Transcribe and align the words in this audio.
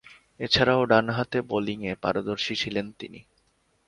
এছাড়াও 0.39 0.81
ডানহাতে 0.85 1.37
বোলিংয়ে 1.41 1.93
পারদর্শী 1.95 2.53
ছিলেন 2.55 2.85
তিনি। 2.99 3.19